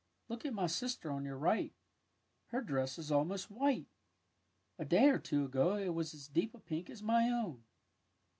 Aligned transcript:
Look 0.29 0.47
at 0.47 0.53
my 0.55 0.65
sister 0.65 1.11
on 1.11 1.25
your 1.25 1.37
right. 1.37 1.75
Her 2.47 2.61
dress 2.63 2.97
is 2.97 3.11
almost 3.11 3.51
white. 3.51 3.85
A 4.79 4.83
day 4.83 5.09
or 5.09 5.19
two 5.19 5.45
ago 5.45 5.75
it 5.77 5.89
was 5.89 6.15
as 6.15 6.27
deep 6.27 6.55
a 6.55 6.59
pink 6.59 6.89
as 6.89 7.03
my 7.03 7.29
own. 7.29 7.63